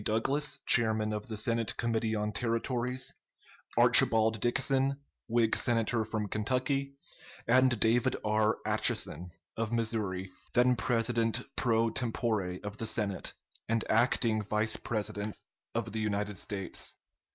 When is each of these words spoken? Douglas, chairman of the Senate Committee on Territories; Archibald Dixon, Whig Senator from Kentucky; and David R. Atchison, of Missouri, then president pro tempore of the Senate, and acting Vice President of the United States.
Douglas, 0.03 0.57
chairman 0.65 1.13
of 1.13 1.27
the 1.27 1.37
Senate 1.37 1.77
Committee 1.77 2.15
on 2.15 2.31
Territories; 2.31 3.13
Archibald 3.77 4.39
Dixon, 4.41 4.99
Whig 5.27 5.55
Senator 5.55 6.03
from 6.05 6.27
Kentucky; 6.27 6.95
and 7.47 7.79
David 7.79 8.15
R. 8.25 8.57
Atchison, 8.65 9.29
of 9.55 9.71
Missouri, 9.71 10.31
then 10.55 10.75
president 10.75 11.43
pro 11.55 11.91
tempore 11.91 12.59
of 12.63 12.77
the 12.77 12.87
Senate, 12.87 13.33
and 13.69 13.85
acting 13.91 14.41
Vice 14.41 14.75
President 14.75 15.37
of 15.75 15.91
the 15.91 15.99
United 15.99 16.39
States. 16.39 16.95